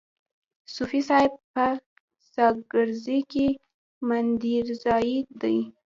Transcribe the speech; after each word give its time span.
صوفي 0.73 0.99
صاحب 1.09 1.31
په 1.53 1.65
ساکزی 2.33 3.19
کي 3.31 3.47
مندینزای 4.07 5.13
دی. 5.41 5.57